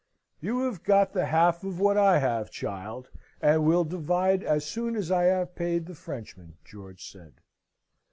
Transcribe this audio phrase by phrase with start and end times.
[0.39, 3.09] "You have got the half of what I have, child,
[3.39, 7.33] and we'll divide as soon as I have paid the Frenchman," George said.